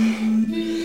[0.00, 0.79] Mm-hmm.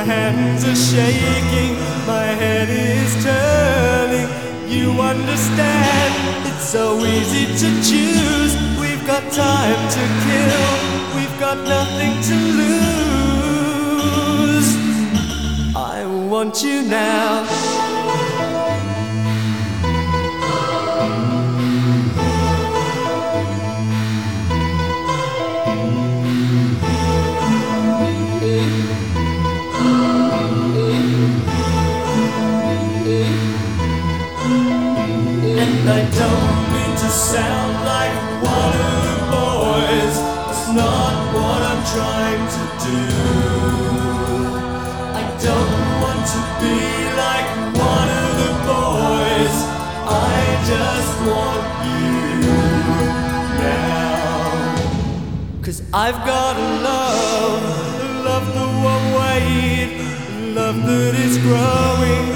[0.00, 1.74] My hands are shaking,
[2.06, 4.28] my head is turning.
[4.66, 8.56] You understand, it's so easy to choose.
[8.80, 10.68] We've got time to kill,
[11.16, 13.90] we've got nothing to lose.
[15.76, 17.69] I want you now.
[35.88, 38.12] I don't mean to sound like
[38.44, 40.14] one of the boys.
[40.50, 43.02] It's not what I'm trying to do.
[45.20, 46.80] I don't want to be
[47.24, 47.48] like
[47.80, 49.56] one of the boys.
[50.04, 50.40] I
[50.72, 52.44] just want you
[53.64, 54.34] now.
[55.62, 57.62] Cause I've got a love,
[58.00, 59.14] a love that won't
[60.36, 62.26] a love that is growing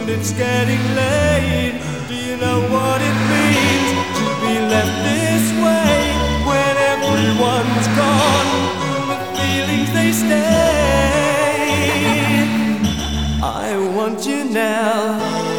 [0.00, 1.95] and it's getting late.
[2.40, 5.96] Know what it means to be left this way
[6.44, 8.50] when everyone's gone?
[9.08, 10.36] The feelings they stay.
[13.42, 15.55] I want you now.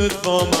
[0.00, 0.59] Good for my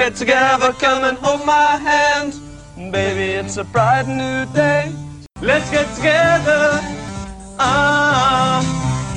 [0.00, 2.32] get together, come and hold my hand.
[2.90, 4.90] Baby, it's a bright new day.
[5.42, 6.80] Let's get together.
[7.58, 8.64] Ah,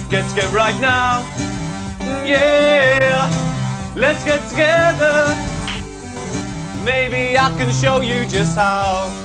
[0.10, 1.24] get together right now.
[2.26, 3.32] Yeah,
[3.96, 5.34] let's get together.
[6.84, 9.23] Maybe I can show you just how.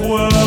[0.00, 0.39] world.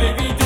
[0.00, 0.39] Lift